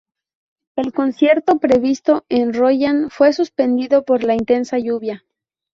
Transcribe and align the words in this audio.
El 0.75 0.93
concierto 0.93 1.59
previsto 1.59 2.25
en 2.27 2.55
Royan 2.55 3.11
fue 3.11 3.33
suspendido 3.33 4.03
por 4.03 4.23
la 4.23 4.33
intensa 4.33 4.79
lluvia 4.79 5.23